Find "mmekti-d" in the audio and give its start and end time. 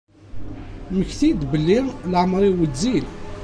0.89-1.41